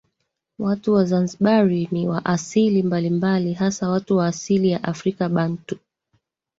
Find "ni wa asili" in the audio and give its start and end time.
1.65-2.83